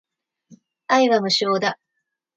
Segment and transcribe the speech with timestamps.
[0.87, 1.77] 愛は無償だ